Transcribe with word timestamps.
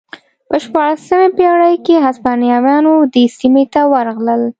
په 0.49 0.55
شپاړسمې 0.63 1.27
پېړۍ 1.37 1.75
کې 1.85 2.03
هسپانویان 2.05 2.85
دې 3.13 3.25
سیمې 3.37 3.65
ته 3.73 3.81
ورغلل. 3.93 4.43